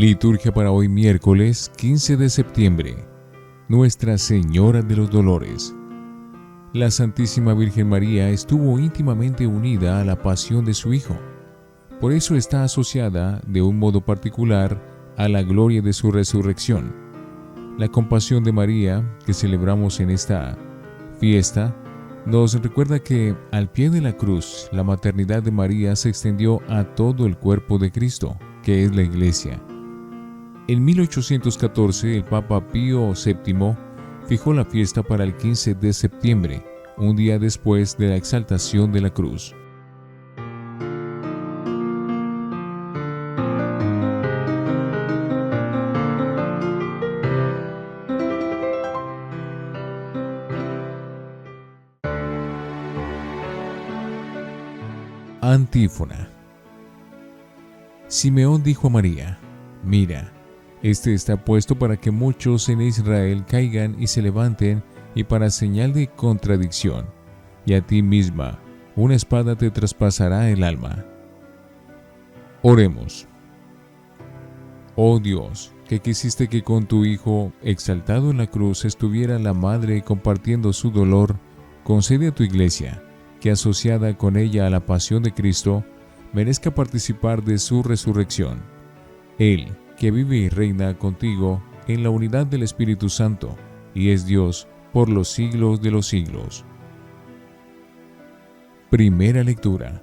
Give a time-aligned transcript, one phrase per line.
[0.00, 2.96] Liturgia para hoy miércoles 15 de septiembre.
[3.68, 5.76] Nuestra Señora de los Dolores.
[6.72, 11.18] La Santísima Virgen María estuvo íntimamente unida a la pasión de su Hijo.
[12.00, 14.80] Por eso está asociada de un modo particular
[15.18, 16.94] a la gloria de su resurrección.
[17.76, 20.56] La compasión de María que celebramos en esta
[21.18, 21.76] fiesta
[22.24, 26.84] nos recuerda que al pie de la cruz la maternidad de María se extendió a
[26.84, 29.60] todo el cuerpo de Cristo, que es la Iglesia
[30.68, 33.76] en 1814 el Papa Pío VII
[34.26, 36.64] fijó la fiesta para el 15 de septiembre,
[36.96, 39.54] un día después de la exaltación de la cruz.
[55.42, 56.28] Antífona
[58.06, 59.38] Simeón dijo a María,
[59.84, 60.32] Mira,
[60.82, 64.82] este está puesto para que muchos en Israel caigan y se levanten
[65.14, 67.06] y para señal de contradicción.
[67.66, 68.58] Y a ti misma,
[68.96, 71.04] una espada te traspasará el alma.
[72.62, 73.26] Oremos.
[74.96, 80.02] Oh Dios, que quisiste que con tu Hijo, exaltado en la cruz, estuviera la Madre
[80.02, 81.36] compartiendo su dolor,
[81.84, 83.02] concede a tu Iglesia,
[83.40, 85.84] que asociada con ella a la pasión de Cristo,
[86.32, 88.62] merezca participar de su resurrección.
[89.38, 89.68] Él,
[90.00, 93.54] que vive y reina contigo en la unidad del Espíritu Santo,
[93.94, 96.64] y es Dios por los siglos de los siglos.
[98.88, 100.00] Primera lectura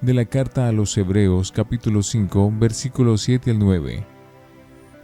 [0.00, 4.06] de la carta a los Hebreos capítulo 5 versículos 7 al 9.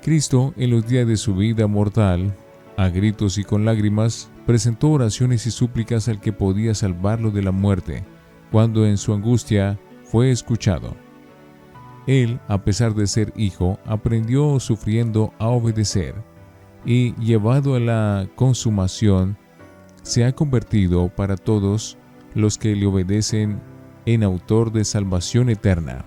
[0.01, 2.35] Cristo en los días de su vida mortal,
[2.79, 7.53] a gritos y con lágrimas, presentó oraciones y súplicas al que podía salvarlo de la
[7.53, 8.03] muerte,
[8.51, 10.97] cuando en su angustia fue escuchado.
[12.07, 16.15] Él, a pesar de ser hijo, aprendió sufriendo a obedecer
[16.85, 19.37] y, llevado a la consumación,
[20.03, 21.97] se ha convertido para todos
[22.35, 23.61] los que le obedecen
[24.05, 26.05] en autor de salvación eterna.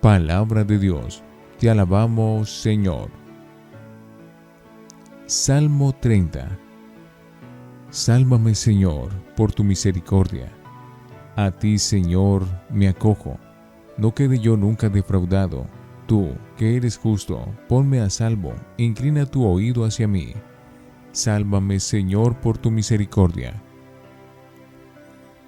[0.00, 1.22] Palabra de Dios,
[1.58, 3.10] te alabamos Señor.
[5.26, 6.58] Salmo 30
[7.90, 10.52] Sálvame Señor por tu misericordia.
[11.34, 13.38] A ti Señor me acojo
[13.98, 15.66] no quede yo nunca defraudado.
[16.06, 20.34] Tú, que eres justo, ponme a salvo, inclina tu oído hacia mí.
[21.12, 23.62] Sálvame, Señor, por tu misericordia.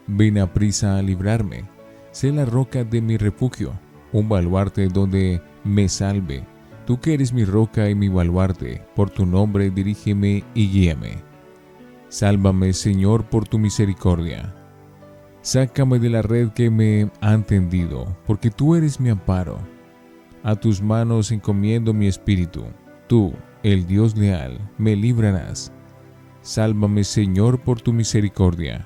[0.06, 1.64] Ven a prisa a librarme.
[2.10, 3.78] Sé la roca de mi refugio,
[4.12, 6.42] un baluarte donde me salve.
[6.86, 11.18] Tú que eres mi roca y mi baluarte, por tu nombre dirígeme y guíame.
[12.08, 14.54] Sálvame, Señor, por tu misericordia.
[15.48, 19.56] Sácame de la red que me han tendido, porque tú eres mi amparo.
[20.42, 22.66] A tus manos encomiendo mi espíritu.
[23.06, 23.32] Tú,
[23.62, 25.72] el Dios leal, me librarás.
[26.42, 28.84] Sálvame, Señor, por tu misericordia.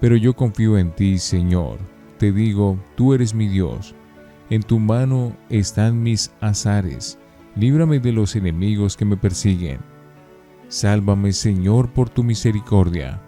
[0.00, 1.76] Pero yo confío en ti, Señor.
[2.16, 3.94] Te digo, tú eres mi Dios.
[4.48, 7.18] En tu mano están mis azares.
[7.54, 9.80] Líbrame de los enemigos que me persiguen.
[10.68, 13.20] Sálvame, Señor, por tu misericordia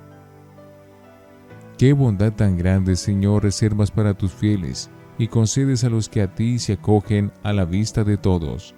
[1.80, 6.34] Qué bondad tan grande, Señor, reservas para tus fieles y concedes a los que a
[6.34, 8.74] ti se acogen a la vista de todos.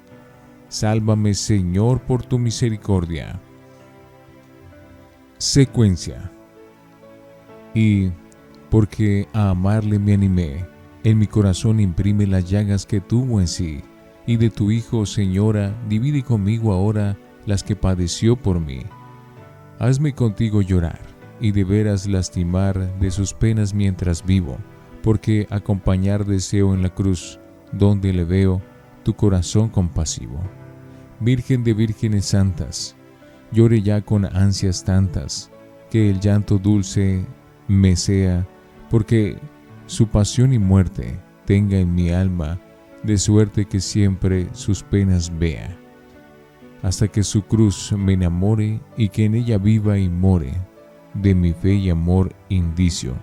[0.69, 3.41] Sálvame, Señor, por tu misericordia.
[5.37, 6.31] Secuencia.
[7.75, 8.12] Y,
[8.71, 10.65] porque a amarle me animé,
[11.03, 13.83] en mi corazón imprime las llagas que tuvo en sí,
[14.29, 18.85] y de tu Hijo, Señora, divide conmigo ahora las que padeció por mí.
[19.81, 21.12] Hazme contigo llorar
[21.43, 24.57] y de veras lastimar de sus penas mientras vivo,
[25.03, 27.41] porque acompañar deseo en la cruz,
[27.73, 28.63] donde le veo
[29.03, 30.41] tu corazón compasivo.
[31.19, 32.97] Virgen de vírgenes santas,
[33.51, 35.50] llore ya con ansias tantas,
[35.91, 37.27] que el llanto dulce
[37.67, 38.47] me sea,
[38.88, 39.37] porque
[39.87, 42.61] su pasión y muerte tenga en mi alma,
[43.03, 45.77] de suerte que siempre sus penas vea,
[46.85, 50.53] hasta que su cruz me enamore y que en ella viva y more
[51.14, 53.14] de mi fe y amor indicio,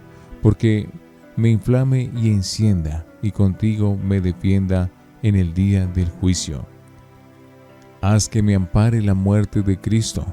[0.42, 0.90] porque
[1.36, 4.90] me inflame y encienda, y contigo me defienda
[5.24, 6.66] en el día del juicio.
[8.02, 10.26] Haz que me ampare la muerte de Cristo,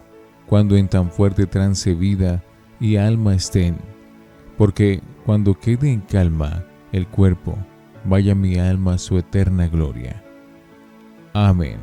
[0.47, 2.43] cuando en tan fuerte trance vida
[2.79, 3.77] y alma estén,
[4.57, 7.59] porque cuando quede en calma el cuerpo,
[8.05, 10.23] vaya mi alma a su eterna gloria.
[11.33, 11.79] Amén.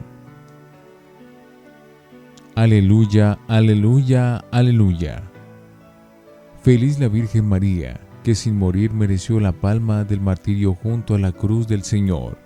[2.55, 5.32] Aleluya, aleluya, aleluya.
[6.63, 11.33] Feliz la Virgen María, que sin morir mereció la palma del martirio junto a la
[11.33, 12.37] cruz del Señor.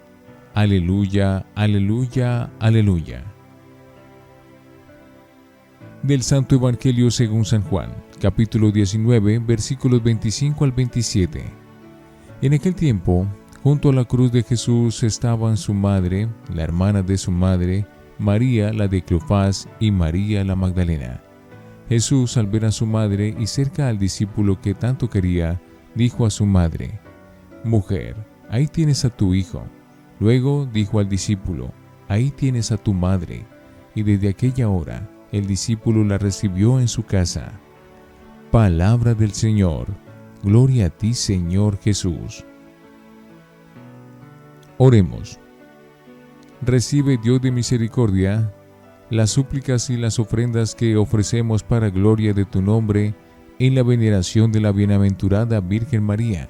[0.56, 3.24] Aleluya, aleluya, aleluya.
[6.02, 11.44] Del Santo Evangelio según San Juan, capítulo 19, versículos 25 al 27.
[12.42, 13.28] En aquel tiempo,
[13.62, 17.86] junto a la cruz de Jesús estaban su madre, la hermana de su madre,
[18.18, 21.22] María la de Cleofás y María la Magdalena.
[21.90, 25.62] Jesús, al ver a su madre y cerca al discípulo que tanto quería,
[25.96, 27.00] dijo a su madre,
[27.64, 28.16] Mujer,
[28.50, 29.64] ahí tienes a tu hijo.
[30.20, 31.72] Luego dijo al discípulo,
[32.08, 33.46] Ahí tienes a tu madre.
[33.96, 37.52] Y desde aquella hora el discípulo la recibió en su casa.
[38.52, 39.88] Palabra del Señor.
[40.44, 42.46] Gloria a ti, Señor Jesús.
[44.78, 45.40] Oremos.
[46.62, 48.54] Recibe, Dios de misericordia,
[49.10, 53.16] las súplicas y las ofrendas que ofrecemos para gloria de tu nombre
[53.60, 56.50] en la veneración de la bienaventurada Virgen María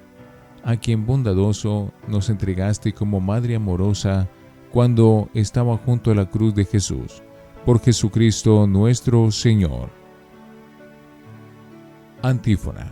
[0.67, 4.27] a quien bondadoso nos entregaste como Madre amorosa
[4.69, 7.23] cuando estaba junto a la cruz de Jesús,
[7.65, 9.89] por Jesucristo nuestro Señor.
[12.21, 12.91] Antífona.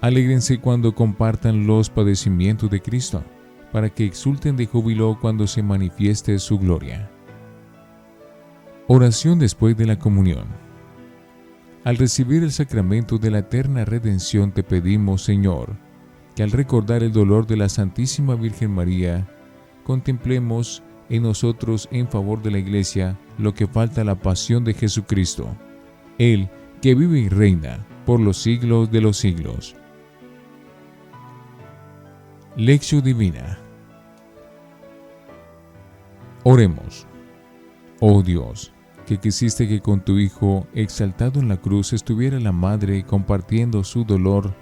[0.00, 3.24] Alégrense cuando compartan los padecimientos de Cristo,
[3.72, 7.10] para que exulten de júbilo cuando se manifieste su gloria.
[8.86, 10.44] Oración después de la comunión.
[11.84, 15.76] Al recibir el sacramento de la eterna redención te pedimos, Señor,
[16.36, 19.26] que al recordar el dolor de la Santísima Virgen María,
[19.84, 24.74] contemplemos en nosotros en favor de la Iglesia lo que falta a la pasión de
[24.74, 25.48] Jesucristo,
[26.18, 26.50] Él
[26.82, 29.76] que vive y reina por los siglos de los siglos.
[32.56, 33.58] Lección Divina
[36.46, 37.06] Oremos.
[38.00, 38.73] Oh Dios,
[39.06, 44.04] que quisiste que con tu Hijo exaltado en la cruz estuviera la Madre compartiendo su
[44.04, 44.54] dolor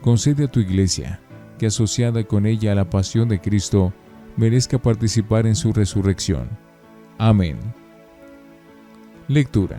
[0.00, 1.20] concede a tu iglesia
[1.58, 3.92] que asociada con ella a la pasión de Cristo,
[4.36, 6.48] merezca participar en su resurrección.
[7.18, 7.58] Amén.
[9.26, 9.78] Lectura.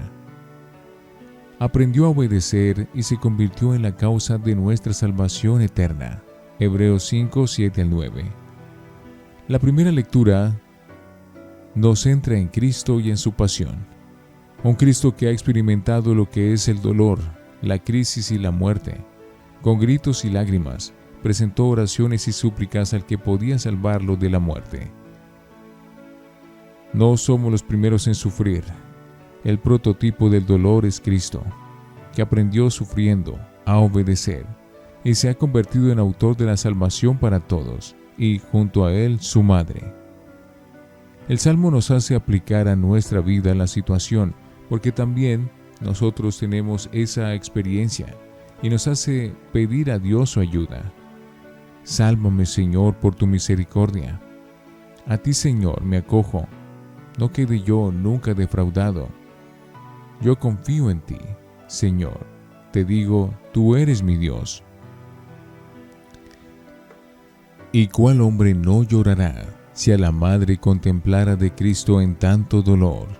[1.57, 6.21] Aprendió a obedecer y se convirtió en la causa de nuestra salvación eterna.
[6.59, 8.25] Hebreos 5, 7 al 9.
[9.47, 10.59] La primera lectura
[11.75, 13.87] nos centra en Cristo y en su pasión.
[14.63, 17.19] Un Cristo que ha experimentado lo que es el dolor,
[17.61, 18.97] la crisis y la muerte
[19.61, 24.89] con gritos y lágrimas, presentó oraciones y súplicas al que podía salvarlo de la muerte.
[26.93, 28.63] No somos los primeros en sufrir.
[29.43, 31.43] El prototipo del dolor es Cristo,
[32.15, 34.45] que aprendió sufriendo a obedecer
[35.03, 39.19] y se ha convertido en autor de la salvación para todos, y junto a él
[39.21, 39.93] su madre.
[41.29, 44.35] El Salmo nos hace aplicar a nuestra vida la situación,
[44.69, 45.49] porque también
[45.81, 48.15] nosotros tenemos esa experiencia
[48.61, 50.93] y nos hace pedir a Dios su ayuda.
[51.83, 54.21] Sálvame, Señor, por tu misericordia.
[55.07, 56.47] A ti, Señor, me acojo.
[57.17, 59.09] No quede yo nunca defraudado.
[60.21, 61.17] Yo confío en ti,
[61.67, 62.27] Señor.
[62.71, 64.63] Te digo, tú eres mi Dios.
[67.71, 73.18] ¿Y cuál hombre no llorará si a la madre contemplara de Cristo en tanto dolor?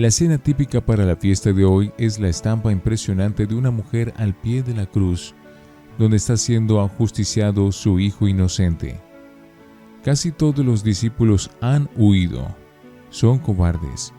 [0.00, 4.14] La escena típica para la fiesta de hoy es la estampa impresionante de una mujer
[4.16, 5.34] al pie de la cruz,
[5.98, 8.98] donde está siendo ajusticiado su hijo inocente.
[10.02, 12.48] Casi todos los discípulos han huido,
[13.10, 14.14] son cobardes,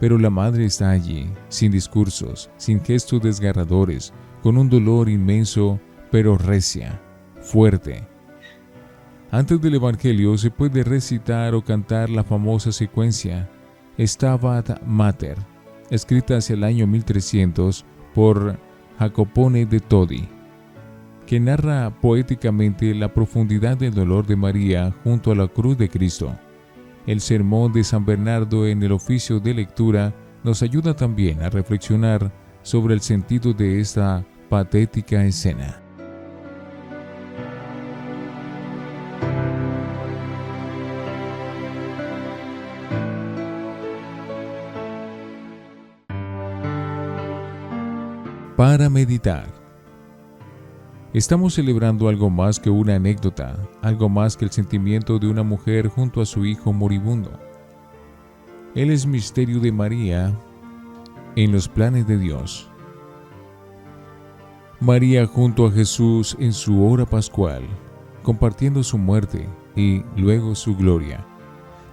[0.00, 4.12] pero la madre está allí, sin discursos, sin gestos desgarradores,
[4.42, 5.78] con un dolor inmenso,
[6.10, 7.00] pero recia,
[7.40, 8.04] fuerte.
[9.30, 13.48] Antes del Evangelio se puede recitar o cantar la famosa secuencia
[14.06, 15.36] Stabat Mater,
[15.90, 18.58] escrita hacia el año 1300 por
[18.98, 20.26] Jacopone de Todi,
[21.26, 26.34] que narra poéticamente la profundidad del dolor de María junto a la cruz de Cristo.
[27.06, 30.14] El sermón de San Bernardo en el oficio de lectura
[30.44, 35.82] nos ayuda también a reflexionar sobre el sentido de esta patética escena.
[48.60, 49.46] Para meditar.
[51.14, 55.88] Estamos celebrando algo más que una anécdota, algo más que el sentimiento de una mujer
[55.88, 57.30] junto a su hijo moribundo.
[58.74, 60.38] Él es misterio de María
[61.36, 62.70] en los planes de Dios.
[64.78, 67.62] María junto a Jesús en su hora pascual,
[68.22, 71.26] compartiendo su muerte y luego su gloria.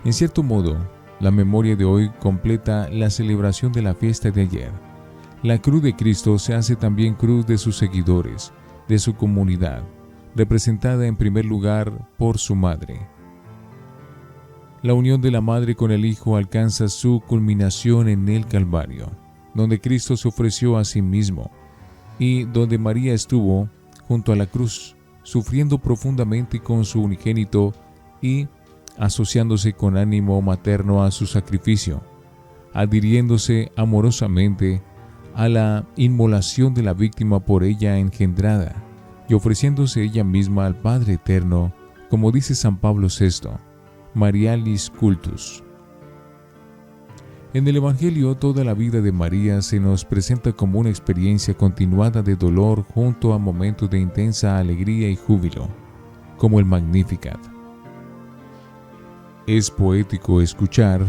[0.04, 0.76] En cierto modo,
[1.22, 4.87] la memoria de hoy completa la celebración de la fiesta de ayer
[5.44, 8.52] la cruz de Cristo se hace también cruz de sus seguidores,
[8.88, 9.84] de su comunidad,
[10.36, 13.08] representada en primer lugar por su madre.
[14.82, 19.12] La unión de la madre con el hijo alcanza su culminación en el Calvario,
[19.54, 21.52] donde Cristo se ofreció a sí mismo
[22.20, 23.70] y donde María estuvo
[24.08, 27.74] junto a la cruz, sufriendo profundamente con su unigénito
[28.22, 28.48] y
[28.98, 32.02] asociándose con ánimo materno a su sacrificio,
[32.74, 34.82] adhiriéndose amorosamente
[35.38, 38.84] a la inmolación de la víctima por ella engendrada
[39.30, 41.72] y ofreciéndose ella misma al Padre Eterno,
[42.10, 43.50] como dice San Pablo VI,
[44.16, 45.64] Marialis Cultus.
[47.54, 52.24] En el Evangelio toda la vida de María se nos presenta como una experiencia continuada
[52.24, 55.68] de dolor junto a momentos de intensa alegría y júbilo,
[56.38, 57.40] como el Magnificat.
[59.46, 61.06] Es poético escuchar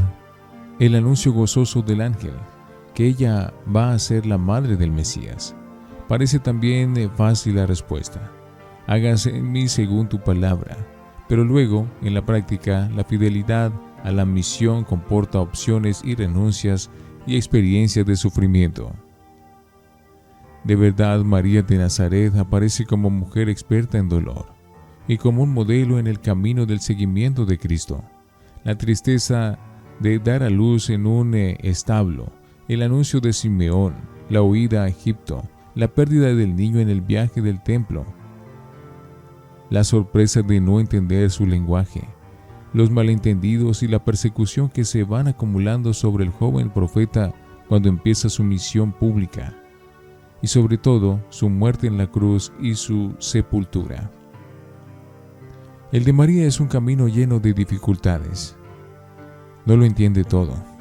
[0.78, 2.34] el anuncio gozoso del ángel,
[2.98, 5.54] que ella va a ser la madre del Mesías.
[6.08, 8.32] Parece también eh, fácil la respuesta.
[8.88, 10.76] Hágase en mí según tu palabra.
[11.28, 13.70] Pero luego, en la práctica, la fidelidad
[14.02, 16.90] a la misión comporta opciones y renuncias
[17.24, 18.90] y experiencias de sufrimiento.
[20.64, 24.46] De verdad, María de Nazaret aparece como mujer experta en dolor
[25.06, 28.02] y como un modelo en el camino del seguimiento de Cristo.
[28.64, 29.56] La tristeza
[30.00, 32.32] de dar a luz en un eh, establo,
[32.68, 33.94] el anuncio de Simeón,
[34.28, 35.42] la huida a Egipto,
[35.74, 38.04] la pérdida del niño en el viaje del templo,
[39.70, 42.06] la sorpresa de no entender su lenguaje,
[42.74, 47.32] los malentendidos y la persecución que se van acumulando sobre el joven profeta
[47.68, 49.54] cuando empieza su misión pública,
[50.42, 54.10] y sobre todo su muerte en la cruz y su sepultura.
[55.90, 58.56] El de María es un camino lleno de dificultades.
[59.64, 60.77] No lo entiende todo.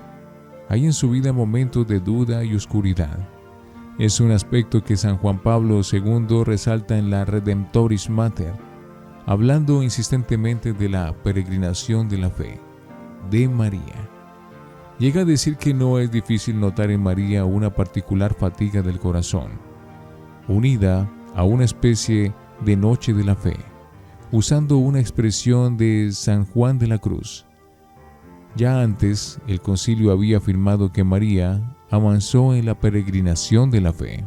[0.70, 3.18] Hay en su vida momentos de duda y oscuridad.
[3.98, 8.54] Es un aspecto que San Juan Pablo II resalta en la Redemptoris Mater,
[9.26, 12.60] hablando insistentemente de la peregrinación de la fe,
[13.32, 14.10] de María.
[15.00, 19.52] Llega a decir que no es difícil notar en María una particular fatiga del corazón,
[20.48, 22.34] unida a una especie
[22.64, 23.56] de noche de la fe,
[24.32, 27.47] usando una expresión de San Juan de la Cruz.
[28.58, 34.26] Ya antes, el concilio había afirmado que María avanzó en la peregrinación de la fe.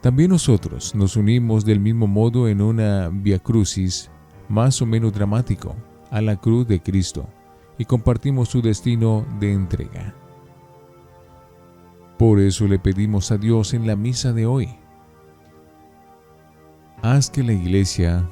[0.00, 4.10] También nosotros nos unimos del mismo modo en una via crucis
[4.48, 5.76] más o menos dramático
[6.10, 7.28] a la cruz de Cristo
[7.76, 10.14] y compartimos su destino de entrega.
[12.18, 14.70] Por eso le pedimos a Dios en la misa de hoy,
[17.02, 18.26] haz que la Iglesia,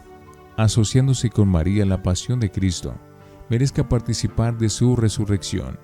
[0.56, 2.94] asociándose con María la pasión de Cristo,
[3.48, 5.78] merezca participar de su resurrección,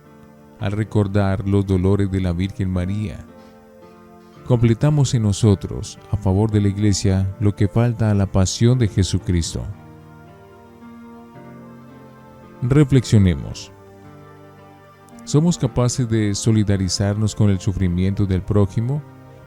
[0.58, 3.26] al recordar los dolores de la Virgen María
[4.50, 8.88] completamos en nosotros, a favor de la Iglesia, lo que falta a la pasión de
[8.88, 9.62] Jesucristo.
[12.60, 13.70] Reflexionemos.
[15.22, 19.00] ¿Somos capaces de solidarizarnos con el sufrimiento del prójimo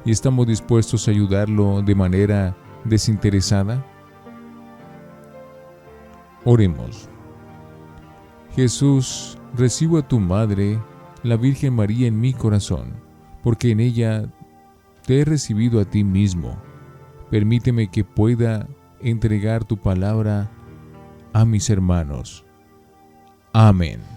[0.05, 2.55] y estamos dispuestos a ayudarlo de manera
[2.85, 3.85] desinteresada?
[6.45, 7.09] Oremos.
[8.55, 10.79] Jesús, recibo a tu Madre,
[11.23, 12.93] la Virgen María, en mi corazón,
[13.41, 14.25] porque en ella
[15.05, 16.61] te he recibido a ti mismo.
[17.31, 18.67] Permíteme que pueda
[19.01, 20.51] entregar tu palabra
[21.33, 22.45] a mis hermanos.
[23.53, 24.12] Amén.